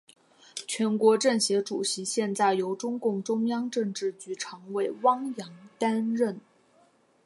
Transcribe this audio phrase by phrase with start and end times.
[0.67, 6.41] 全国政协主席现在由中共中央政治局常委汪洋担任。